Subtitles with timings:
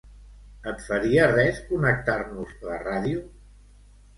[0.69, 3.21] Et faria res connectar-nos la ràdio?